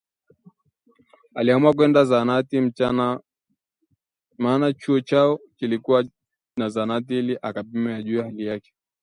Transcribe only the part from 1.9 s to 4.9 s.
zahanatini maana